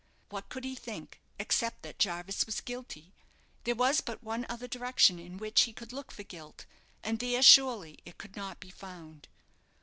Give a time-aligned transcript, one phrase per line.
[0.29, 3.13] What could he think, except that Jarvis was guilty?
[3.65, 6.65] There was but one other direction in which he could look for guilt,
[7.03, 9.27] and there surely it could not be found.